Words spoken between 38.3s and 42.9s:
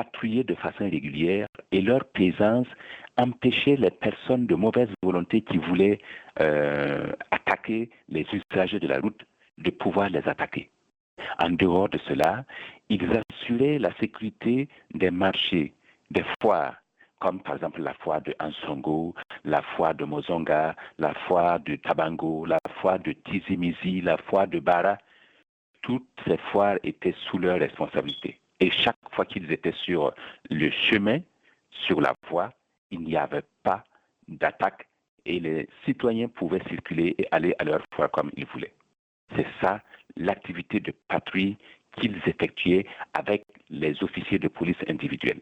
ils voulaient. C'est ça l'activité de patrouille qu'ils effectuaient